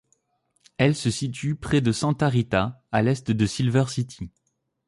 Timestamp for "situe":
1.11-1.53